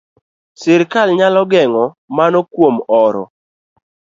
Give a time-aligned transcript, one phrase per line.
[0.61, 1.85] Sirkal nyalo geng'o
[2.17, 3.23] mano kuom oro